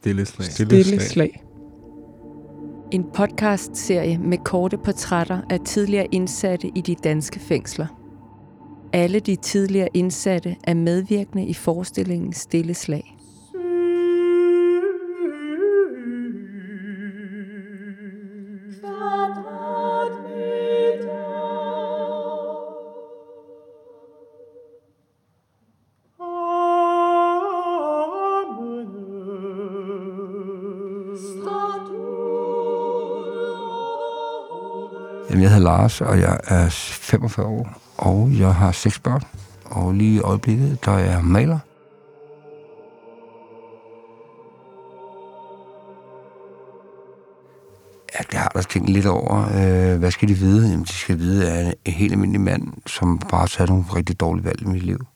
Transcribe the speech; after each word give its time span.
Stille 0.00 0.26
slag. 0.26 0.46
Stille, 0.46 0.84
Stille 0.84 1.00
slag. 1.02 1.42
En 2.92 3.04
podcast-serie 3.14 4.18
med 4.18 4.38
korte 4.38 4.78
portrætter 4.78 5.40
af 5.50 5.60
tidligere 5.60 6.06
indsatte 6.12 6.68
i 6.74 6.80
de 6.80 6.94
danske 6.94 7.40
fængsler. 7.40 7.86
Alle 8.92 9.20
de 9.20 9.36
tidligere 9.36 9.88
indsatte 9.94 10.56
er 10.64 10.74
medvirkende 10.74 11.46
i 11.46 11.54
forestillingen 11.54 12.32
Stille 12.32 12.74
Slag. 12.74 13.16
Jamen, 35.40 35.50
jeg 35.50 35.56
hedder 35.58 35.70
Lars, 35.70 36.00
og 36.00 36.20
jeg 36.20 36.40
er 36.44 36.68
45 36.68 37.46
år, 37.46 37.80
og 37.96 38.30
jeg 38.38 38.54
har 38.54 38.72
seks 38.72 38.98
børn. 38.98 39.22
Og 39.64 39.94
lige 39.94 40.14
i 40.14 40.20
øjeblikket, 40.20 40.84
der 40.84 40.92
er 40.92 40.98
jeg 40.98 41.24
maler. 41.24 41.58
Ja, 48.14 48.24
det 48.30 48.38
har 48.38 48.48
der 48.48 48.62
tænkt 48.62 48.88
lidt 48.88 49.06
over. 49.06 49.44
Øh, 49.44 49.98
hvad 49.98 50.10
skal 50.10 50.28
de 50.28 50.34
vide? 50.34 50.68
Jamen, 50.68 50.84
de 50.84 50.92
skal 50.92 51.18
vide, 51.18 51.50
at 51.50 51.58
jeg 51.58 51.66
er 51.66 51.72
en 51.84 51.92
helt 51.92 52.12
almindelig 52.12 52.40
mand, 52.40 52.72
som 52.86 53.18
bare 53.18 53.40
har 53.40 53.46
taget 53.46 53.70
nogle 53.70 53.84
rigtig 53.94 54.20
dårlige 54.20 54.44
valg 54.44 54.62
i 54.62 54.64
mit 54.64 54.82
liv. 54.82 55.06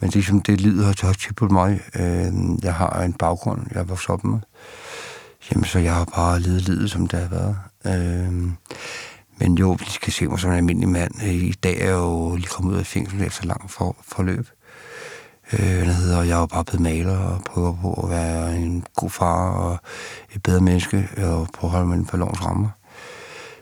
Men 0.00 0.10
det 0.10 0.18
er 0.18 0.22
som 0.22 0.40
det 0.42 0.60
livet 0.60 0.84
har 0.84 0.92
taget 0.92 1.28
på 1.36 1.48
mig. 1.48 1.80
Øh, 1.94 2.32
jeg 2.62 2.74
har 2.74 3.02
en 3.02 3.12
baggrund, 3.12 3.60
jeg 3.70 3.78
har 3.78 3.84
vokset 3.84 4.10
op 4.10 4.24
med. 4.24 4.38
Jamen, 5.50 5.64
så 5.64 5.78
jeg 5.78 5.94
har 5.94 6.04
bare 6.04 6.40
levet 6.40 6.68
livet, 6.68 6.90
som 6.90 7.06
det 7.06 7.18
har 7.18 7.28
været. 7.28 7.56
Øh, 7.86 8.52
men 9.38 9.54
jo, 9.54 9.74
de 9.74 9.90
skal 9.90 10.12
se 10.12 10.26
mig 10.26 10.38
som 10.38 10.50
en 10.50 10.56
almindelig 10.56 10.88
mand. 10.88 11.22
Øh, 11.22 11.34
I 11.34 11.52
dag 11.52 11.80
er 11.80 11.84
jeg 11.84 11.92
jo 11.92 12.36
lige 12.36 12.48
kommet 12.48 12.72
ud 12.72 12.78
af 12.78 12.86
fængsel 12.86 13.22
efter 13.22 13.46
lang 13.46 13.70
for, 13.70 13.96
forløb. 14.02 14.48
Øh, 15.52 15.82
hvad 15.82 15.94
hedder, 15.94 16.22
jeg 16.22 16.36
er 16.36 16.40
jo 16.40 16.46
bare 16.46 16.64
blevet 16.64 16.80
maler 16.80 17.18
og 17.18 17.44
prøver 17.44 17.76
på 17.82 17.92
at 17.92 18.10
være 18.10 18.56
en 18.56 18.84
god 18.96 19.10
far 19.10 19.50
og 19.50 19.78
et 20.34 20.42
bedre 20.42 20.60
menneske 20.60 21.08
og 21.16 21.48
prøve 21.54 21.68
at 21.68 21.70
holde 21.70 21.86
mig 21.86 22.06
på 22.06 22.16
lovens 22.16 22.44
rammer. 22.44 22.68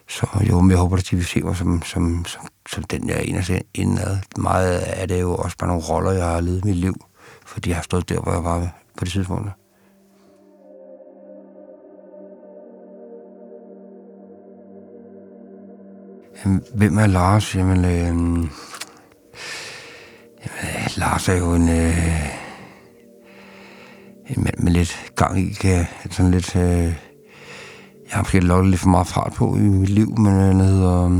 Så 0.08 0.26
jo, 0.48 0.60
men 0.60 0.70
jeg 0.70 0.78
håber, 0.78 0.96
at 0.96 1.10
de 1.10 1.16
vil 1.16 1.24
se 1.24 1.40
mig 1.40 1.56
som, 1.56 1.82
som, 1.82 2.24
som, 2.24 2.42
som 2.70 2.84
den, 2.84 3.08
jeg 3.08 3.16
er 3.16 3.60
indad. 3.74 4.18
Meget 4.36 4.78
af 4.78 5.08
det 5.08 5.16
er 5.16 5.20
jo 5.20 5.34
også 5.34 5.56
bare 5.56 5.68
nogle 5.68 5.82
roller, 5.82 6.12
jeg 6.12 6.26
har 6.26 6.40
levet 6.40 6.58
i 6.64 6.66
mit 6.66 6.76
liv, 6.76 6.94
fordi 7.46 7.68
jeg 7.68 7.76
har 7.76 7.82
stået 7.82 8.08
der, 8.08 8.20
hvor 8.20 8.32
jeg 8.32 8.44
var 8.44 8.68
på 8.96 9.04
det 9.04 9.12
tidspunkt. 9.12 9.50
Hvem 16.74 16.98
er 16.98 17.06
Lars? 17.06 17.54
Jamen, 17.54 17.84
øh, 17.84 17.92
jamen 17.92 18.50
øh, 20.62 20.88
Lars 20.96 21.28
er 21.28 21.36
jo 21.36 21.54
en, 21.54 21.68
øh, 21.68 22.26
en 24.26 24.44
mand 24.44 24.58
med 24.58 24.72
lidt 24.72 25.12
gang 25.16 25.40
i, 25.40 25.52
kan, 25.52 25.86
sådan 26.10 26.30
lidt, 26.30 26.56
øh, 26.56 26.62
jeg 26.62 28.16
har 28.16 28.22
måske 28.22 28.40
lukket 28.40 28.70
lidt 28.70 28.80
for 28.80 28.88
meget 28.88 29.06
fart 29.06 29.32
på 29.36 29.56
i 29.56 29.58
mit 29.58 29.88
liv, 29.88 30.18
men 30.18 30.60
øh, 30.60 30.66
hedder, 30.66 31.04
øh, 31.04 31.10
mm, 31.10 31.16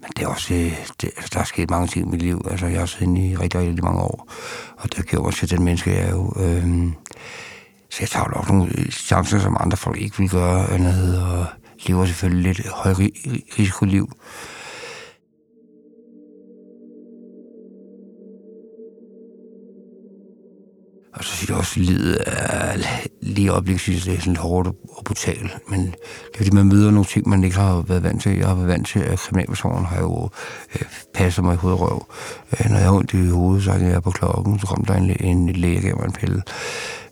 men 0.00 0.10
det 0.16 0.24
er 0.24 0.28
også, 0.28 0.54
øh, 0.54 0.86
det, 1.00 1.10
altså, 1.16 1.30
der 1.34 1.40
er 1.40 1.44
sket 1.44 1.70
mange 1.70 1.86
ting 1.86 2.06
i 2.06 2.10
mit 2.10 2.22
liv. 2.22 2.46
Altså, 2.50 2.66
jeg 2.66 2.78
har 2.78 2.86
siddet 2.86 3.18
i 3.18 3.36
rigtig, 3.36 3.60
rigtig 3.60 3.84
mange 3.84 4.00
år, 4.00 4.28
og 4.76 4.84
det 4.84 4.94
har 4.94 5.02
gjort 5.02 5.24
mig 5.24 5.34
til 5.34 5.50
den 5.50 5.64
menneske, 5.64 5.90
jeg 5.90 6.00
er 6.00 6.10
jo. 6.10 6.32
Øh, 6.36 6.92
så 7.90 7.98
jeg 8.00 8.08
tager 8.08 8.26
jo 8.28 8.40
også 8.40 8.52
nogle 8.52 8.72
chancer, 8.90 9.38
som 9.38 9.56
andre 9.60 9.76
folk 9.76 9.98
ikke 9.98 10.18
vil 10.18 10.30
gøre, 10.30 10.66
øh, 10.68 10.74
eller 10.74 10.90
hedder, 10.90 11.46
lever 11.86 12.06
selvfølgelig 12.06 12.54
lidt 12.54 12.68
høj 12.68 12.94
risikoliv. 13.58 14.08
Og 21.14 21.24
så 21.24 21.36
synes 21.36 21.48
jeg 21.48 21.58
også, 21.58 21.80
at 21.80 21.86
livet 21.86 22.18
er 22.26 22.76
lige 23.22 23.48
øjeblikkeligt, 23.48 24.04
det 24.04 24.14
er 24.14 24.18
sådan 24.18 24.36
hårdt 24.36 24.68
og 24.68 24.76
brutalt. 25.04 25.58
Men 25.68 25.80
det 25.80 26.34
er 26.34 26.36
fordi, 26.36 26.50
man 26.50 26.66
møder 26.66 26.90
nogle 26.90 27.04
ting, 27.04 27.28
man 27.28 27.44
ikke 27.44 27.56
har 27.56 27.84
været 27.88 28.02
vant 28.02 28.22
til. 28.22 28.36
Jeg 28.36 28.48
har 28.48 28.54
været 28.54 28.68
vant 28.68 28.86
til, 28.86 28.98
at 28.98 29.18
kriminalpersonen 29.18 29.84
har 29.84 30.00
jo 30.00 30.30
øh, 30.74 30.82
passet 31.14 31.44
mig 31.44 31.54
i 31.54 31.56
hovedrøv. 31.56 32.06
Øh, 32.52 32.70
når 32.70 32.76
jeg 32.76 32.86
har 32.86 32.94
ondt 32.94 33.14
i 33.14 33.28
hovedet, 33.28 33.64
så 33.64 33.72
er 33.72 33.78
jeg 33.78 34.02
på 34.02 34.10
klokken, 34.10 34.58
så 34.58 34.66
kom 34.66 34.84
der 34.84 34.94
en, 34.94 35.16
en 35.20 35.48
læge 35.48 35.94
og 35.94 35.98
mig 35.98 36.06
en 36.06 36.12
pille. 36.12 36.42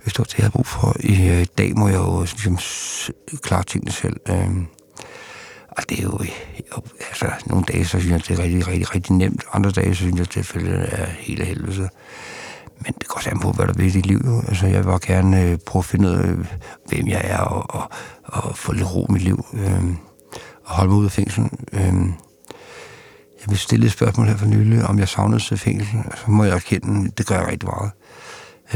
Hvis 0.02 0.12
det 0.12 0.18
var 0.18 0.24
det, 0.24 0.38
jeg 0.38 0.44
havde 0.44 0.52
brug 0.52 0.66
for. 0.66 0.96
I 1.00 1.28
øh, 1.28 1.46
dag 1.58 1.72
må 1.76 1.88
jeg 1.88 1.96
jo 1.96 2.20
ligesom, 2.20 2.58
klare 3.42 3.62
tingene 3.62 3.92
selv. 3.92 4.16
Øh, 4.28 4.50
og 5.68 5.82
det 5.88 5.98
er 5.98 6.02
jo, 6.02 6.18
jo, 6.76 6.82
altså, 7.08 7.30
nogle 7.46 7.64
dage, 7.64 7.84
så 7.84 8.00
synes 8.00 8.10
jeg, 8.10 8.20
det 8.28 8.30
er 8.38 8.42
rigtig, 8.42 8.68
rigtig, 8.68 8.94
rigtig 8.94 9.12
nemt. 9.12 9.44
Andre 9.52 9.70
dage, 9.70 9.94
så 9.94 9.98
synes 9.98 10.18
jeg, 10.18 10.34
det 10.34 10.88
er 10.92 11.06
helt 11.06 11.41
af 11.41 11.46
helvede. 11.46 11.88
Men 12.78 12.94
det 12.98 13.08
går 13.08 13.22
an 13.30 13.41
på, 13.41 13.52
hvad 13.52 13.66
der 13.66 13.72
vil 13.72 13.86
i 13.86 13.91
dit 13.91 14.06
liv. 14.06 14.20
Jo. 14.26 14.42
Altså, 14.48 14.66
jeg 14.66 14.78
vil 14.78 14.84
bare 14.84 14.98
gerne 15.02 15.42
øh, 15.42 15.58
prøve 15.66 15.80
at 15.80 15.84
finde 15.84 16.08
ud 16.08 16.14
af, 16.14 16.34
hvem 16.88 17.08
jeg 17.08 17.20
er, 17.24 17.38
og, 17.38 17.74
og, 17.74 17.91
og 18.24 18.56
få 18.56 18.72
lidt 18.72 18.94
ro 18.94 19.06
i 19.08 19.12
mit 19.12 19.22
liv. 19.22 19.46
Øh, 19.54 19.84
og 20.64 20.74
holde 20.74 20.91
mig 20.91 20.98
ud 20.98 21.04
af 21.04 21.12
fængslen. 21.12 21.50
Øh, 21.72 21.94
jeg 23.41 23.48
vil 23.48 23.58
stille 23.58 23.86
et 23.86 23.92
spørgsmål 23.92 24.26
her 24.26 24.36
for 24.36 24.46
nylig, 24.46 24.84
om 24.84 24.98
jeg 24.98 25.08
savnede 25.08 25.41
sig 25.41 25.58
fængsel. 25.58 25.98
Så 26.16 26.30
må 26.30 26.44
jeg 26.44 26.54
erkende, 26.54 27.10
det 27.18 27.26
gør 27.26 27.34
jeg 27.34 27.48
rigtig 27.48 27.68
meget. 27.68 27.91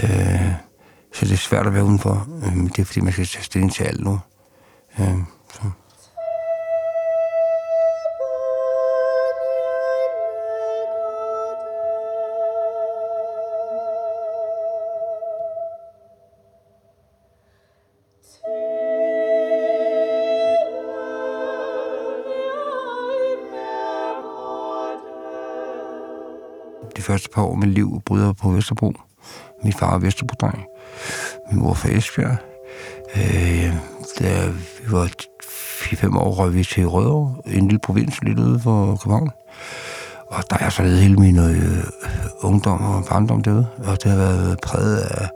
Øh, 0.03 0.66
så 1.13 1.27
det 1.27 1.33
er 1.33 1.37
svært 1.37 1.67
at 1.67 1.75
være 1.75 1.85
udenfor. 1.85 2.29
Øh, 2.47 2.57
det 2.57 2.79
er 2.79 2.85
fordi, 2.85 3.01
man 3.01 3.13
skal 3.13 3.27
tage 3.27 3.45
stilling 3.45 3.73
til 3.73 3.85
alt 3.85 4.01
nu. 4.01 4.21
Øh, 4.99 5.19
så. 5.53 5.71
de 26.97 27.03
første 27.03 27.29
par 27.29 27.43
år 27.43 27.53
af 27.53 27.59
mit 27.59 27.69
liv 27.69 28.03
bryder 28.07 28.33
på 28.33 28.51
Vesterbro. 28.51 28.93
Min 29.67 29.73
far 29.73 29.95
er 29.95 29.99
Vesterbrodreng. 29.99 30.65
Min 31.51 31.61
mor 31.61 31.75
fra 31.75 31.89
Esbjerg. 31.89 32.37
Øh, 33.17 33.75
da 34.19 34.47
vi 34.83 34.93
var 34.93 35.11
4-5 35.43 36.19
år, 36.19 36.31
røg 36.31 36.55
vi 36.55 36.65
til 36.65 36.87
Rødovre, 36.87 37.35
en 37.47 37.69
lille 37.69 37.79
provins 37.79 38.23
lidt 38.23 38.39
ude 38.39 38.61
for 38.61 38.97
København. 38.97 39.31
Og 40.27 40.43
der 40.51 40.57
er 40.61 40.69
så 40.69 40.83
levet 40.83 40.99
hele 40.99 41.17
min 41.17 41.39
øh, 41.39 41.85
ungdom 42.41 42.85
og 42.85 43.05
barndom 43.05 43.43
derude, 43.43 43.67
og 43.79 44.03
det 44.03 44.11
har 44.11 44.19
været 44.19 44.59
præget 44.63 44.97
af 44.99 45.29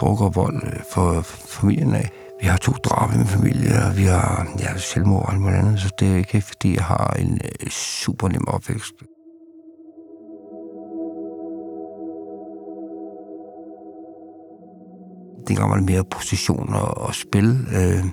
druk 0.00 0.20
og 0.20 0.34
vold 0.34 0.62
for, 0.90 1.20
for 1.20 1.60
familien 1.60 1.94
af. 1.94 2.10
Vi 2.40 2.46
har 2.46 2.56
to 2.56 2.72
drab 2.72 3.14
i 3.14 3.16
min 3.16 3.26
familie, 3.26 3.84
og 3.86 3.96
vi 3.96 4.04
har 4.04 4.46
ja, 4.60 4.76
selvmord 4.76 5.22
og 5.22 5.32
alt 5.32 5.40
muligt 5.40 5.58
andet, 5.58 5.80
så 5.80 5.90
det 5.98 6.12
er 6.12 6.16
ikke 6.16 6.40
fordi, 6.40 6.74
jeg 6.74 6.84
har 6.84 7.16
en 7.18 7.40
øh, 7.44 7.70
super 7.70 8.28
nem 8.28 8.48
opvækst. 8.48 8.94
Dengang 15.48 15.70
var 15.70 15.76
det 15.76 15.84
mere 15.84 16.04
position 16.04 16.74
og, 16.74 16.98
og 16.98 17.14
spil. 17.14 17.66
Øh, 17.72 18.04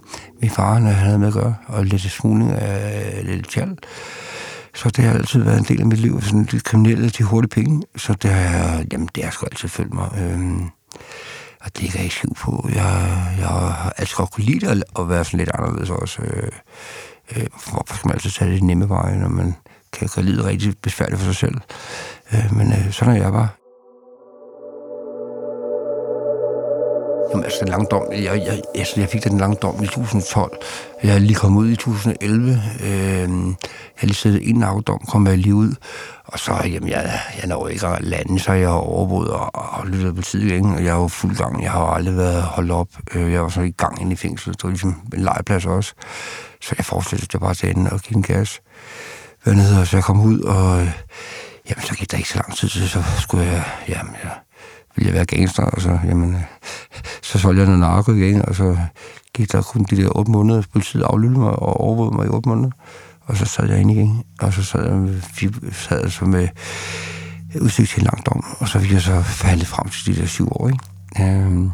min 0.42 0.50
far 0.50 0.74
han 0.74 0.84
havde 0.84 1.20
med 1.20 1.28
at 1.28 1.34
gøre, 1.34 1.56
og 1.68 1.86
lidt 1.86 2.02
smugling 2.02 2.52
af 2.52 3.26
lidt 3.26 3.50
tjal. 3.50 3.78
Så 4.76 4.90
det 4.90 5.06
har 5.06 5.14
altid 5.14 5.44
været 5.44 5.60
en 5.60 5.66
del 5.66 5.82
af 5.82 5.88
mit 5.88 6.00
liv, 6.00 6.22
sådan 6.22 6.48
lidt 6.52 6.64
kriminelle, 6.64 7.10
til 7.10 7.26
hurtige 7.26 7.50
penge. 7.50 7.84
Så 7.96 8.14
det 8.14 8.32
har, 8.32 8.84
jamen, 8.92 9.10
det 9.16 9.24
har 9.24 9.32
sgu 9.32 9.46
altid 9.46 9.70
følt 9.70 9.94
mig. 9.94 10.10
Øh, 10.18 10.62
og 11.62 11.78
det 11.78 11.90
kan 11.90 11.96
jeg 11.96 12.04
ikke 12.04 12.16
skjul 12.16 12.36
på. 12.36 12.70
Jeg, 12.70 13.34
jeg 13.40 13.48
har 13.48 13.94
altid 13.98 14.16
godt 14.16 14.32
kunne 14.32 14.44
lide 14.44 14.70
at, 14.70 14.84
at 15.00 15.10
være 15.10 15.26
sådan 15.26 15.38
lidt 15.38 15.52
anderledes 15.54 15.90
også. 15.90 16.22
Øh, 16.22 16.52
øh, 17.36 17.48
hvorfor 17.72 17.96
skal 17.96 18.08
man 18.08 18.16
altid 18.16 18.30
tage 18.30 18.52
det 18.52 18.64
nemme 18.64 18.90
veje, 18.90 19.18
når 19.18 19.30
man 19.30 19.56
kan, 19.94 20.08
kan 20.08 20.26
lide 20.26 20.46
rigtig 20.46 20.74
besværligt 20.82 21.20
for 21.20 21.26
sig 21.26 21.36
selv? 21.36 21.56
Øh, 22.34 22.58
men 22.58 22.74
øh, 22.74 22.92
sådan 22.92 23.16
er 23.16 23.22
jeg 23.22 23.32
bare. 23.32 23.61
Jamen, 27.32 27.44
altså, 27.44 27.60
den 27.60 27.68
lange 27.68 27.86
dom, 27.86 28.04
jeg, 28.12 28.24
jeg, 28.24 28.62
altså, 28.76 29.00
jeg 29.00 29.10
fik 29.10 29.24
den 29.24 29.38
lange 29.38 29.56
dom 29.56 29.84
i 29.84 29.88
2012. 29.88 30.58
Jeg 31.04 31.16
er 31.16 31.20
lige 31.20 31.36
kommet 31.36 31.62
ud 31.62 31.70
i 31.70 31.76
2011. 31.76 32.64
Øh, 32.84 32.90
jeg 32.90 33.28
har 33.96 34.08
lige 34.08 34.14
siddet 34.14 34.50
en 34.50 34.64
afdom, 34.64 35.00
kom 35.08 35.28
jeg 35.28 35.38
lige 35.38 35.56
ud. 35.56 35.76
Og 36.26 36.40
så, 36.40 36.54
jamen, 36.66 36.90
jeg, 36.90 37.20
jeg 37.40 37.48
når 37.48 37.68
ikke 37.68 37.88
at 37.88 38.04
lande, 38.04 38.40
så 38.40 38.54
jeg 38.54 38.70
har 38.70 38.76
overbrudt 38.76 39.28
og, 39.28 39.56
og 39.56 39.88
lyttet 39.88 40.16
på 40.16 40.22
tid 40.22 40.42
igen. 40.42 40.66
Og 40.66 40.84
jeg 40.84 40.90
er 40.90 41.02
jo 41.02 41.08
fuld 41.08 41.36
gang. 41.36 41.64
Jeg 41.64 41.72
har 41.72 41.86
aldrig 41.86 42.18
været 42.18 42.44
holdt 42.44 42.72
op. 42.72 42.88
Øh, 43.16 43.32
jeg 43.32 43.42
var 43.42 43.50
så 43.50 43.62
i 43.62 43.72
gang 43.72 44.02
inde 44.02 44.12
i 44.12 44.16
fængslet. 44.16 44.56
Det 44.56 44.64
var 44.64 44.70
ligesom 44.70 45.02
en 45.14 45.22
legeplads 45.22 45.66
også. 45.66 45.94
Så 46.62 46.76
jeg 46.78 46.86
forestillede, 46.86 47.28
at 47.34 47.42
bare 47.42 47.54
til 47.54 47.88
og 47.92 48.00
give 48.00 48.18
en 48.18 48.24
gas. 48.24 48.62
Hvad 49.44 49.54
hedder, 49.54 49.84
så 49.84 49.98
jeg 49.98 50.04
kom 50.04 50.22
ud, 50.22 50.40
og 50.40 50.82
øh, 50.82 50.92
jamen, 51.70 51.84
så 51.84 51.96
gik 51.96 52.12
der 52.12 52.18
ikke 52.18 52.30
så 52.30 52.38
lang 52.38 52.56
tid 52.56 52.70
så 52.70 53.04
skulle 53.20 53.46
jeg, 53.46 53.64
jamen, 53.88 54.16
jeg 54.24 54.32
ville 54.96 55.08
jeg 55.08 55.16
være 55.16 55.26
gangster, 55.26 55.64
og 55.64 55.82
så, 55.82 56.00
jamen, 56.06 56.34
øh, 56.34 56.42
så 57.22 57.40
solgte 57.40 57.60
jeg 57.60 57.66
noget 57.66 57.80
narko 57.80 58.12
igen, 58.14 58.46
og 58.46 58.56
så 58.56 58.78
gik 59.34 59.52
der 59.52 59.62
kun 59.62 59.86
de 59.90 59.96
der 59.96 60.18
otte 60.18 60.32
måneder, 60.32 60.62
politiet 60.74 61.04
aflyttede 61.04 61.40
mig 61.40 61.50
og 61.50 61.82
overvågede 61.82 62.16
mig 62.16 62.26
i 62.26 62.30
otte 62.30 62.50
måneder, 62.50 62.72
og 63.22 63.38
så 63.38 63.46
sad 63.46 63.70
jeg 63.70 63.80
ind 63.80 63.92
igen, 63.92 64.24
og 64.40 64.54
så 64.54 64.64
sad 64.64 64.86
jeg 64.86 64.96
med, 64.96 65.22
sad 65.72 66.02
jeg 66.02 66.12
så 66.12 66.26
med 66.26 66.48
udsigt 67.62 67.90
til 67.90 68.00
en 68.00 68.06
lang 68.06 68.26
dom, 68.26 68.46
og 68.60 68.68
så 68.68 68.80
fik 68.80 68.92
jeg 68.92 69.02
så 69.02 69.22
forhandlet 69.22 69.68
frem 69.68 69.90
til 69.90 70.16
de 70.16 70.22
der 70.22 70.28
syv 70.28 70.48
år, 70.52 70.68
ikke? 70.68 70.84
Øhm, 71.20 71.72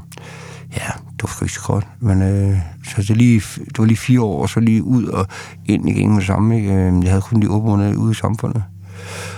ja, 0.75 0.87
det 1.17 1.23
var 1.23 1.27
sgu 1.27 1.45
ikke 1.45 1.53
så 1.53 1.61
godt. 1.61 1.87
Men 1.99 2.21
øh, 2.21 2.57
så 2.83 3.01
det, 3.01 3.17
lige, 3.17 3.41
det 3.55 3.79
var 3.79 3.85
lige 3.85 3.97
fire 3.97 4.21
år, 4.21 4.41
og 4.41 4.49
så 4.49 4.59
lige 4.59 4.83
ud 4.83 5.05
og 5.05 5.27
ind 5.65 5.89
igen 5.89 6.13
med 6.13 6.21
samme. 6.21 6.57
Ikke? 6.57 6.73
Øhm, 6.73 7.03
jeg 7.03 7.11
havde 7.11 7.21
kun 7.21 7.41
de 7.41 7.47
otte 7.47 7.65
måneder 7.67 7.95
ude 7.95 8.11
i 8.11 8.15
samfundet. 8.15 8.63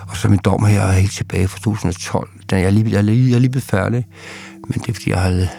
Og 0.08 0.18
så 0.18 0.30
min 0.30 0.40
dom 0.46 0.66
her 0.66 0.82
er 0.82 0.92
helt 0.92 1.12
tilbage 1.12 1.48
fra 1.48 1.60
2012. 1.60 2.30
Den, 2.50 2.60
jeg, 2.60 2.66
er 2.66 2.70
lige, 2.70 2.92
jeg, 2.92 2.98
er 2.98 3.02
lige, 3.02 3.30
jeg 3.30 3.36
er 3.36 3.40
lige 3.40 3.52
blevet 3.52 3.64
færdig. 3.64 4.08
Men 4.68 4.82
det 4.82 4.90
er, 4.90 4.94
fordi 4.94 5.10
jeg 5.10 5.22
har, 5.22 5.30
jeg 5.30 5.50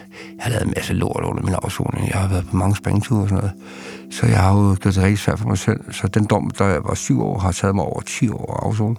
lavet 0.49 0.63
en 0.63 0.73
masse 0.77 0.95
lort 0.95 1.25
under 1.25 1.43
min 1.43 1.55
afsoning. 1.63 2.09
Jeg 2.09 2.21
har 2.21 2.29
været 2.29 2.47
på 2.51 2.57
mange 2.57 2.77
springture 2.77 3.21
og 3.23 3.29
sådan 3.29 3.39
noget. 3.39 3.53
Så 4.11 4.27
jeg 4.27 4.39
har 4.39 4.55
jo 4.55 4.77
gjort 4.81 4.95
det 4.95 5.03
rigtig 5.03 5.19
svært 5.19 5.39
for 5.39 5.49
mig 5.49 5.59
selv. 5.59 5.93
Så 5.93 6.09
den 6.09 6.25
dom, 6.25 6.51
der 6.59 6.67
jeg 6.67 6.81
var 6.85 6.95
syv 6.95 7.23
år, 7.23 7.39
har 7.39 7.53
taget 7.53 7.75
mig 7.75 7.85
over 7.85 8.01
10 8.01 8.29
år 8.29 8.57
at 8.57 8.67
afzone. 8.67 8.97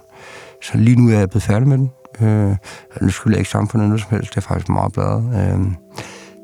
Så 0.62 0.78
lige 0.78 0.96
nu 0.96 1.10
er 1.12 1.18
jeg 1.18 1.30
blevet 1.30 1.42
færdig 1.42 1.68
med 1.68 1.78
den. 1.78 1.90
Øh, 2.20 2.56
nu 3.00 3.08
skulle 3.08 3.32
jeg 3.34 3.38
ikke 3.38 3.50
samfundet 3.50 3.88
noget 3.88 4.02
som 4.02 4.10
helst. 4.10 4.30
Det 4.30 4.36
er 4.36 4.48
faktisk 4.48 4.68
meget 4.68 4.92
bladet. 4.92 5.24
Øh, 5.34 5.60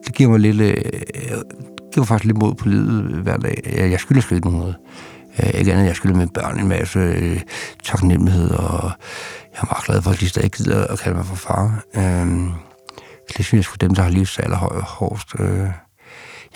det 0.06 0.14
giver 0.14 0.30
mig 0.30 0.40
lidt, 0.40 0.60
øh, 0.60 0.74
giver 1.94 2.06
faktisk 2.06 2.24
lidt 2.24 2.38
mod 2.38 2.54
på 2.54 2.68
livet 2.68 3.02
hver 3.02 3.36
dag. 3.36 3.72
Jeg, 3.76 3.90
jeg 3.90 4.00
skylder 4.00 4.20
sgu 4.20 4.34
ikke 4.34 4.50
noget. 4.50 4.76
Øh, 5.42 5.50
ikke 5.54 5.72
andet, 5.72 5.86
jeg 5.86 5.96
skylder 5.96 6.16
mine 6.16 6.30
børn 6.34 6.60
en 6.60 6.68
masse 6.68 6.98
øh, 6.98 7.40
taknemmelighed, 7.84 8.50
og 8.50 8.90
jeg 9.52 9.60
er 9.60 9.66
meget 9.72 9.84
glad 9.84 10.02
for, 10.02 10.10
at 10.10 10.20
de 10.20 10.28
stadig 10.28 10.50
gider 10.50 10.86
at 10.86 10.98
kalde 10.98 11.16
mig 11.16 11.26
for 11.26 11.36
far. 11.36 11.82
Øh, 11.96 12.26
det 13.36 13.44
synes 13.44 13.52
jeg 13.52 13.64
sgu 13.64 13.76
dem, 13.80 13.94
der 13.94 14.02
har 14.02 14.10
livets 14.10 14.38
allerhårdest. 14.38 15.28
Øh, 15.38 15.68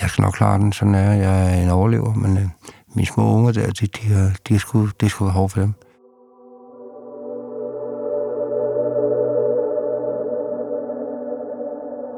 jeg 0.00 0.10
skal 0.10 0.22
nok 0.22 0.34
klare 0.34 0.58
den, 0.58 0.72
sådan 0.72 0.94
er 0.94 1.12
jeg. 1.12 1.58
er 1.58 1.62
en 1.62 1.68
overlever, 1.70 2.14
men 2.14 2.38
øh, 2.38 2.48
mine 2.94 3.06
små 3.06 3.34
unger 3.34 3.52
der, 3.52 3.66
de, 3.66 3.86
de, 3.86 4.08
har, 4.08 4.30
de 4.48 4.54
er 4.54 4.58
sgu, 4.58 4.86
det 5.00 5.06
er 5.06 5.10
sgu 5.10 5.24
hårdt 5.24 5.52
for 5.52 5.60
dem. 5.60 5.74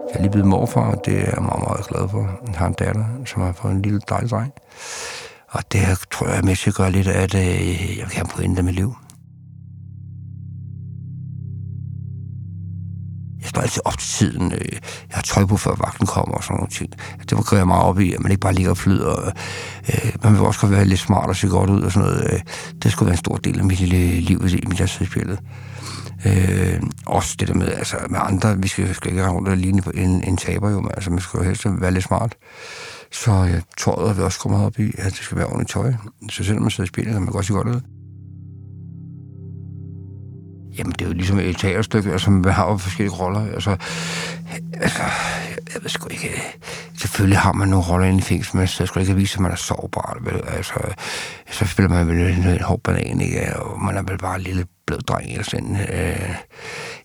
Jeg 0.08 0.18
er 0.18 0.22
lige 0.22 0.30
blevet 0.30 0.48
morfar, 0.48 0.90
og 0.90 1.04
det 1.04 1.14
er 1.14 1.30
jeg 1.34 1.42
meget, 1.42 1.62
meget 1.68 1.86
glad 1.86 2.08
for. 2.08 2.20
Jeg 2.46 2.54
har 2.54 2.66
en 2.66 2.72
datter, 2.72 3.04
som 3.26 3.42
har 3.42 3.52
fået 3.52 3.72
en 3.72 3.82
lille 3.82 4.00
dejlig 4.08 4.30
dreng. 4.30 4.52
Og 5.54 5.72
det 5.72 5.80
tror 6.10 6.28
jeg 6.28 6.38
at 6.38 6.44
med 6.44 6.72
gør 6.72 6.84
at 6.84 6.92
lidt 6.92 7.06
af, 7.06 7.22
at 7.22 7.34
øh, 7.34 7.98
jeg 7.98 8.06
kan 8.10 8.26
pointe 8.26 8.62
med 8.62 8.72
liv. 8.72 8.94
Står 13.54 13.62
altid 13.62 13.82
op 13.84 13.98
til 13.98 14.08
tiden. 14.08 14.52
Øh, 14.52 14.72
jeg 15.08 15.16
har 15.18 15.22
tøj 15.22 15.44
på, 15.46 15.56
før 15.56 15.74
vagten 15.74 16.06
kommer 16.06 16.34
og 16.34 16.44
sådan 16.44 16.56
nogle 16.56 16.70
ting. 16.70 16.90
Det 17.28 17.38
var 17.38 17.56
jeg 17.56 17.66
meget 17.66 17.84
op 17.84 18.00
i, 18.00 18.12
at 18.12 18.20
man 18.20 18.30
ikke 18.30 18.40
bare 18.40 18.54
ligger 18.54 18.70
og 18.70 18.76
flyder. 18.76 19.32
Øh, 19.88 20.12
man 20.22 20.32
vil 20.32 20.40
også 20.40 20.60
godt 20.60 20.72
være 20.72 20.84
lidt 20.84 21.00
smart 21.00 21.28
og 21.28 21.36
se 21.36 21.48
godt 21.48 21.70
ud 21.70 21.82
og 21.82 21.92
sådan 21.92 22.08
noget. 22.08 22.32
Øh. 22.32 22.40
Det 22.82 22.92
skulle 22.92 23.06
være 23.06 23.14
en 23.14 23.24
stor 23.24 23.36
del 23.36 23.58
af 23.58 23.64
mit 23.64 23.80
lille 23.80 24.20
liv 24.20 24.44
i 24.46 24.66
mit 24.68 24.90
spillet. 24.90 25.38
Øh, 26.26 26.82
også 27.06 27.36
det 27.38 27.48
der 27.48 27.54
med, 27.54 27.68
altså 27.72 27.96
med 28.10 28.18
andre, 28.22 28.58
vi 28.58 28.68
skal, 28.68 28.94
skal 28.94 29.10
ikke 29.10 29.28
rundt 29.28 29.48
og 29.48 29.56
ligne 29.56 29.82
på 29.82 29.90
en, 29.90 30.24
en 30.24 30.36
taber 30.36 30.70
jo, 30.70 30.80
men 30.80 30.90
altså 30.94 31.10
man 31.10 31.20
skal 31.20 31.38
jo 31.38 31.44
helst 31.44 31.66
være 31.66 31.90
lidt 31.90 32.04
smart. 32.04 32.34
Så 33.12 33.32
ja, 33.32 33.60
tøjet 33.78 34.08
har 34.08 34.14
vi 34.14 34.22
også 34.22 34.38
kommet 34.38 34.66
op 34.66 34.78
i, 34.78 34.92
at 34.98 35.04
det 35.04 35.16
skal 35.22 35.38
være 35.38 35.46
ordentligt 35.46 35.70
tøj. 35.70 35.92
Så 36.30 36.44
selvom 36.44 36.62
man 36.62 36.70
sidder 36.70 36.88
i 36.88 36.92
spillet, 36.94 37.12
kan 37.12 37.22
man 37.22 37.32
godt 37.32 37.46
se 37.46 37.52
godt 37.52 37.68
ud. 37.68 37.80
Jamen, 40.78 40.92
det 40.92 41.02
er 41.02 41.06
jo 41.06 41.12
ligesom 41.12 41.38
et 41.38 41.56
teaterstykke, 41.56 42.12
altså 42.12 42.30
man 42.30 42.52
har 42.52 42.70
jo 42.70 42.76
forskellige 42.76 43.14
roller. 43.14 43.52
Altså, 43.54 43.76
altså 44.80 45.02
jeg 45.74 45.82
ved 45.82 45.88
sgu 45.88 46.08
ikke... 46.08 46.42
Selvfølgelig 46.98 47.38
har 47.38 47.52
man 47.52 47.68
nogle 47.68 47.86
roller 47.86 48.06
inde 48.06 48.18
i 48.18 48.22
fængsel, 48.22 48.56
men 48.56 48.68
jeg 48.78 48.88
skal 48.88 49.00
ikke 49.02 49.16
vise, 49.16 49.36
at 49.36 49.40
man 49.40 49.50
er 49.50 49.56
sårbar. 49.56 50.18
Vel? 50.20 50.40
Altså, 50.46 50.74
så 51.50 51.66
spiller 51.66 51.88
man 51.88 52.08
vel 52.08 52.16
en, 52.16 52.48
en 52.48 52.60
hård 52.60 52.80
banan, 52.80 53.20
ikke? 53.20 53.56
og 53.56 53.82
man 53.82 53.96
er 53.96 54.02
vel 54.02 54.18
bare 54.18 54.36
en 54.36 54.42
lille 54.42 54.66
blød 54.86 54.98
dreng 54.98 55.30
eller 55.30 55.44
sådan. 55.44 55.76
Øh, 55.76 56.34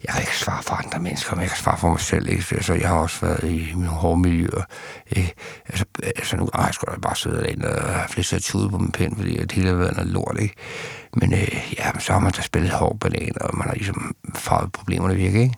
jeg 0.03 0.13
kan 0.13 0.21
ikke 0.21 0.37
svare 0.37 0.63
for 0.63 0.75
andre 0.75 0.99
mennesker, 0.99 1.35
men 1.35 1.41
jeg 1.41 1.49
kan 1.49 1.57
svare 1.57 1.77
for 1.77 1.89
mig 1.89 1.99
selv. 1.99 2.29
Ikke? 2.29 2.45
Altså, 2.51 2.73
jeg 2.73 2.87
har 2.87 2.97
også 2.97 3.25
været 3.25 3.43
i 3.43 3.71
nogle 3.73 3.87
hårde 3.87 4.21
miljøer. 4.21 4.63
Ikke? 5.07 5.33
Altså, 5.69 5.85
altså 6.01 6.37
nu 6.37 6.49
har 6.53 6.65
jeg 6.65 6.73
sgu 6.73 6.91
da 6.91 6.99
bare 6.99 7.15
siddet 7.15 7.39
derinde 7.39 7.67
og 7.67 7.93
haft 7.93 8.15
lidt 8.15 8.27
sat 8.27 8.51
på 8.53 8.77
min 8.77 8.91
pind, 8.91 9.15
fordi 9.15 9.37
det 9.37 9.51
hele 9.51 9.69
har 9.69 9.75
været 9.75 9.95
noget 9.95 10.11
lort. 10.11 10.37
Ikke? 10.39 10.55
Men 11.13 11.33
øh, 11.33 11.73
ja, 11.77 11.99
så 11.99 12.13
har 12.13 12.19
man 12.19 12.31
da 12.31 12.41
spillet 12.41 12.71
hård 12.71 12.99
banan, 12.99 13.41
og 13.41 13.57
man 13.57 13.67
har 13.67 13.75
ligesom 13.75 14.15
farvet 14.35 14.71
problemerne 14.71 15.15
virkelig, 15.15 15.41
ikke? 15.41 15.55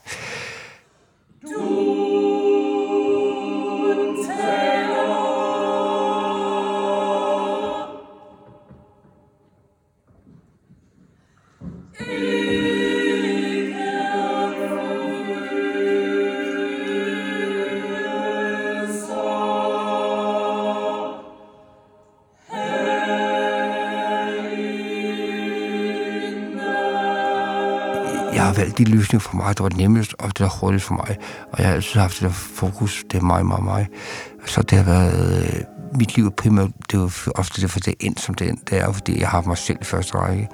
Har 28.52 28.58
valgt 28.62 28.78
de 28.78 28.84
løsninger 28.84 29.20
for 29.20 29.36
mig, 29.36 29.58
der 29.58 29.64
var 29.64 29.70
nemmest, 29.70 30.16
og 30.20 30.28
det 30.28 30.40
der 30.40 30.50
hurtigst 30.62 30.86
for 30.86 30.94
mig. 30.94 31.18
Og 31.52 31.60
jeg 31.60 31.68
har 31.68 31.76
altid 31.76 32.00
haft 32.00 32.14
det 32.14 32.22
der 32.22 32.30
fokus, 32.34 33.04
det 33.12 33.18
er 33.18 33.22
mig, 33.22 33.46
mig, 33.46 33.64
mig. 33.64 33.88
Så 34.46 34.62
det 34.62 34.78
har 34.78 34.86
været 34.86 35.44
øh, 35.44 35.62
mit 36.00 36.16
liv 36.16 36.32
primært, 36.32 36.70
det 36.92 36.98
er 36.98 37.02
jo 37.02 37.12
ofte 37.36 37.62
derfor, 37.62 37.80
det 37.80 37.88
er 37.88 38.06
endt 38.06 38.20
som 38.20 38.36
det 38.36 38.50
end, 38.50 38.58
Det 38.70 38.78
er 38.78 38.92
fordi 38.92 39.20
jeg 39.20 39.30
har 39.30 39.42
mig 39.42 39.58
selv 39.58 39.78
i 39.82 39.84
første 39.84 40.18
række. 40.18 40.48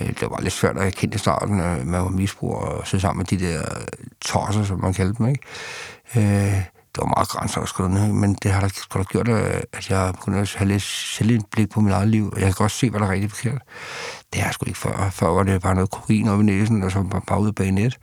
Øh, 0.00 0.08
det 0.08 0.30
var 0.30 0.40
lidt 0.40 0.52
svært 0.54 0.76
at 0.76 0.86
erkende 0.86 1.14
i 1.14 1.18
starten, 1.18 1.60
at 1.60 1.86
man 1.86 2.02
var 2.02 2.08
misbruger 2.08 2.56
og 2.56 2.86
så 2.86 2.98
sammen 2.98 3.18
med 3.18 3.38
de 3.38 3.46
der 3.46 3.62
tosser, 4.20 4.64
som 4.64 4.80
man 4.80 4.94
kaldte 4.94 5.18
dem, 5.18 5.28
ikke? 5.28 5.42
Øh, 6.16 6.62
det 6.94 6.98
var 6.98 7.06
meget 7.06 7.28
grænseoverskridende, 7.28 8.14
men 8.14 8.34
det 8.34 8.50
har 8.50 8.60
da 8.60 9.02
gjort, 9.02 9.28
øh, 9.28 9.62
at 9.72 9.90
jeg 9.90 10.14
begyndte 10.14 10.40
at 10.40 10.54
have 10.54 10.68
lidt 10.68 10.82
selvindblik 10.82 11.70
på 11.70 11.80
mit 11.80 11.92
eget 11.92 12.08
liv, 12.08 12.30
og 12.32 12.40
jeg 12.40 12.46
kan 12.46 12.54
godt 12.54 12.72
se, 12.72 12.90
hvad 12.90 13.00
der 13.00 13.06
er 13.06 13.10
rigtig 13.10 13.30
forkert. 13.30 13.62
Det 14.32 14.40
har 14.40 14.48
jeg 14.48 14.54
sgu 14.54 14.64
ikke 14.66 14.78
før. 14.78 15.10
Før 15.10 15.26
var 15.26 15.42
det 15.42 15.62
bare 15.62 15.74
noget 15.74 15.90
kokain 15.90 16.28
op 16.28 16.40
i 16.40 16.42
næsen, 16.42 16.82
og 16.82 16.90
så 16.90 17.02
bare, 17.02 17.20
bare 17.26 17.40
ud 17.40 17.52
bag 17.52 17.70
net. 17.70 17.98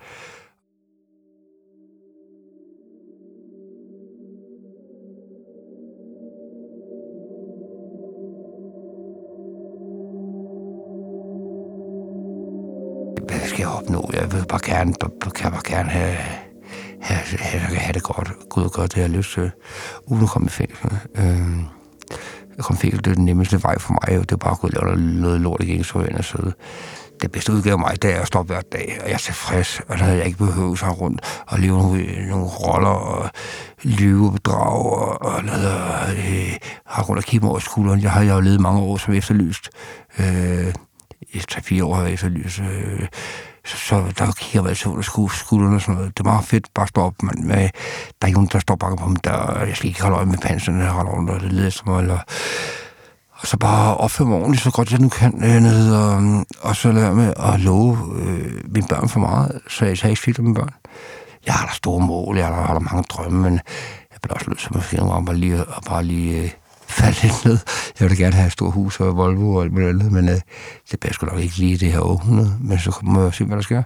Hvad 13.78 13.86
skal 13.86 13.94
jeg 13.94 14.00
opnå? 14.00 14.10
Jeg 14.14 14.32
vil 14.32 14.46
bare 14.50 14.60
gerne, 14.64 14.94
kan 15.36 15.52
bare 15.52 15.62
gerne 15.66 15.90
have 15.90 16.18
have, 17.02 17.40
have, 17.40 17.78
have 17.78 17.94
det 17.94 18.04
godt. 18.04 18.32
Gud 18.50 18.64
og 18.64 18.72
godt, 18.72 18.92
det 18.92 18.96
har 18.96 19.02
jeg 19.02 19.18
lyst 19.18 19.34
til, 19.34 19.52
uden 20.06 20.24
at 20.24 20.30
komme 20.30 20.46
i 20.46 20.50
fængsel. 20.50 20.92
Øh, 21.16 21.58
jeg 22.58 22.66
kom 22.66 22.76
i 22.76 22.80
fængsel, 22.80 23.04
det 23.04 23.12
er 23.12 23.16
den 23.16 23.26
nemmeste 23.26 23.64
vej 23.64 23.80
for 23.80 23.94
mig, 23.94 24.20
det 24.22 24.32
er 24.32 24.38
bare 24.38 24.52
at 24.52 24.60
gå 24.60 24.68
og 24.68 24.74
lave 24.74 25.02
noget 25.22 25.42
lort 25.42 25.64
igen, 25.64 25.84
så 25.84 26.08
jeg 26.12 26.26
sidde. 26.26 26.54
Det 27.22 27.32
bedste 27.32 27.54
udgave 27.54 27.74
af 27.74 27.80
mig, 27.80 28.02
det 28.02 28.16
er 28.16 28.22
at 28.22 28.28
stoppe 28.28 28.54
hver 28.54 28.62
dag, 28.62 28.98
og 29.02 29.08
jeg 29.08 29.14
er 29.14 29.18
tilfreds, 29.18 29.82
og 29.88 29.98
så 29.98 30.04
havde 30.04 30.18
jeg 30.18 30.26
ikke 30.26 30.38
behøvet 30.38 30.80
sig 30.80 31.02
rundt 31.02 31.44
og 31.48 31.60
leve 31.60 31.78
nogle, 31.78 32.28
nogle 32.30 32.46
roller 32.46 32.90
og 32.90 33.30
lyve 33.84 34.26
og 34.26 34.34
bedrage 34.34 34.92
og, 34.92 35.22
og 35.22 35.34
og, 35.34 36.10
øh, 36.10 36.58
har 36.86 37.04
rundt 37.04 37.18
og 37.18 37.24
kigge 37.24 37.46
mig 37.46 37.52
over 37.52 37.60
skulderen. 37.60 38.02
Jeg 38.02 38.12
har 38.12 38.24
jo 38.24 38.40
levet 38.40 38.62
mange 38.62 38.82
år 38.82 38.98
som 38.98 39.14
efterlyst. 39.14 39.70
Øh, 40.20 40.74
i 41.34 41.38
3-4 41.38 41.84
år 41.84 41.94
har 41.96 42.04
jeg 42.04 42.14
efterlyst. 42.14 42.60
Øh, 42.60 43.08
så, 43.68 43.78
så 43.78 44.04
der 44.18 44.32
kigger 44.32 44.62
man 44.62 44.76
så 44.76 44.90
under 44.90 45.30
skulderen 45.30 45.76
og 45.76 45.82
sådan 45.82 45.96
noget. 45.96 46.18
Det 46.18 46.26
er 46.26 46.30
meget 46.30 46.46
fedt 46.46 46.68
bare 46.76 46.84
at 46.84 46.90
stå 46.90 47.02
op, 47.02 47.14
men 47.24 47.48
med, 47.48 47.58
der 47.58 48.22
er 48.22 48.26
ikke 48.26 48.38
nogen, 48.38 48.50
der 48.54 48.60
står 48.60 48.76
bakker 48.76 48.98
på 48.98 49.10
mig, 49.10 49.24
der, 49.24 49.66
jeg 49.66 49.76
skal 49.78 49.88
ikke 49.88 50.02
holde 50.02 50.18
øje 50.18 50.26
med 50.26 50.38
panserne, 50.38 50.84
jeg 50.84 50.92
holder 50.92 51.12
under, 51.12 51.40
det 51.40 51.54
leder 51.54 51.70
som 51.70 52.00
eller, 52.00 52.20
og 53.32 53.48
så 53.48 53.58
bare 53.58 53.98
opføre 53.98 54.28
mig 54.28 54.38
ordentligt, 54.38 54.64
så 54.64 54.72
godt 54.72 54.92
jeg 54.92 55.00
nu 55.00 55.10
kan, 55.10 55.44
øh, 55.44 55.62
ned, 55.62 55.96
og, 55.96 56.18
øhm, 56.18 56.46
og 56.62 56.76
så 56.76 56.92
lade 56.92 57.16
med 57.16 57.34
at 57.38 57.60
love 57.60 57.98
øh, 58.20 58.74
mine 58.74 58.88
børn 58.88 59.10
for 59.10 59.20
meget, 59.20 59.62
så 59.70 59.86
jeg, 59.86 59.98
så 59.98 60.04
jeg 60.04 60.12
ikke 60.12 60.22
svigter 60.22 60.44
mine 60.44 60.56
børn. 60.56 60.74
Jeg 61.46 61.54
har 61.54 61.66
da 61.66 61.74
store 61.74 62.08
mål, 62.08 62.38
jeg 62.38 62.46
har, 62.46 62.66
har 62.66 62.74
der 62.74 62.80
mange 62.80 63.04
drømme, 63.04 63.42
men 63.42 63.54
jeg 64.12 64.20
bliver 64.22 64.34
også 64.34 64.50
nødt 64.50 64.60
til 64.60 64.70
at 64.76 64.84
finde 64.84 65.26
bare 65.26 65.36
lige, 65.36 65.66
og 65.66 65.84
bare 65.84 66.04
lige 66.04 66.44
øh, 66.44 66.50
falde 66.98 67.22
lidt 67.24 67.46
ned. 67.46 67.58
Jeg 68.00 68.10
ville 68.10 68.24
gerne 68.24 68.36
have 68.36 68.48
et 68.48 68.52
stort 68.52 68.74
hus 68.74 69.00
og 69.00 69.18
Volvo 69.18 69.56
og 69.56 69.64
alt 69.64 69.72
muligt 69.72 69.90
andet, 69.90 70.12
men 70.12 70.30
øh, 70.30 70.40
det 70.92 71.00
bliver 71.00 71.14
sgu 71.14 71.26
nok 71.26 71.40
ikke 71.40 71.58
lige 71.58 71.78
det 71.78 71.92
her 71.92 72.02
århundrede. 72.02 72.58
Men 72.62 72.80
så 72.80 73.00
må 73.04 73.24
jeg 73.24 73.34
se, 73.34 73.46
hvad 73.46 73.58
der 73.58 73.64
sker. 73.64 73.84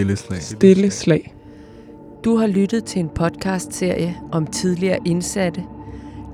Stille 0.00 0.16
slag. 0.16 0.42
Stille 0.42 0.90
slag. 0.90 1.34
Du 2.24 2.36
har 2.36 2.46
lyttet 2.46 2.84
til 2.84 3.00
en 3.00 3.08
podcast-serie 3.08 4.20
om 4.32 4.46
tidligere 4.46 4.98
indsatte, 5.04 5.64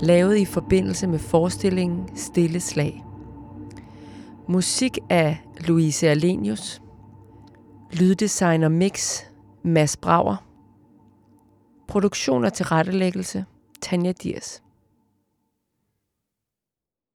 lavet 0.01 0.37
i 0.37 0.45
forbindelse 0.45 1.07
med 1.07 1.19
forestillingen 1.19 2.17
Stille 2.17 2.61
Slag. 2.61 3.05
Musik 4.49 4.99
af 5.11 5.39
Louise 5.61 6.09
Alenius. 6.09 6.83
Lyddesigner 7.93 8.69
mix 8.69 9.21
Mads 9.63 9.97
Brauer. 9.97 10.37
Produktion 11.89 12.45
og 12.45 12.53
tilrettelæggelse 12.53 13.45
Tanja 13.83 14.13
Diers. 14.13 14.63